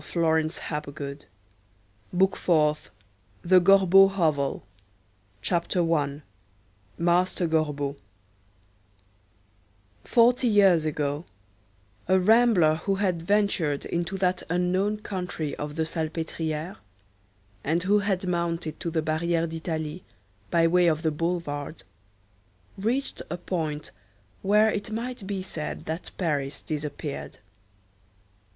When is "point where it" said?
23.37-24.89